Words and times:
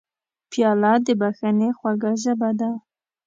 پیاله 0.51 0.93
د 1.05 1.07
بښنې 1.19 1.69
خوږه 1.77 2.11
ژبه 2.23 2.49
ده. 2.59 2.69